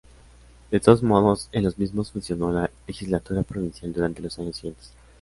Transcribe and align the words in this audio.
De 0.71 0.79
todos 0.79 1.03
modos 1.03 1.47
en 1.51 1.63
los 1.63 1.77
mismos 1.77 2.09
funcionó 2.11 2.51
la 2.51 2.71
Legislatura 2.87 3.43
Provincial 3.43 3.93
durante 3.93 4.19
los 4.23 4.39
años 4.39 4.55
siguientes. 4.55 4.93